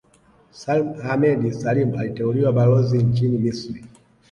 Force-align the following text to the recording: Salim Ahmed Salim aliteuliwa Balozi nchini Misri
Salim 0.51 0.89
Ahmed 1.09 1.51
Salim 1.53 1.97
aliteuliwa 1.97 2.51
Balozi 2.53 2.97
nchini 3.03 3.37
Misri 3.37 3.85